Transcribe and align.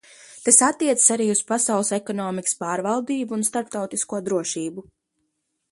Tas 0.45 0.57
attiecas 0.67 1.03
arī 1.15 1.27
uz 1.33 1.41
pasaules 1.51 1.93
ekonomikas 1.97 2.57
pārvaldību 2.65 3.39
un 3.41 3.47
starptautisko 3.53 4.23
drošību. 4.31 4.91